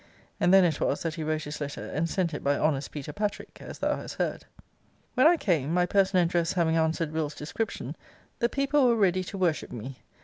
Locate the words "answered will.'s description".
6.75-7.95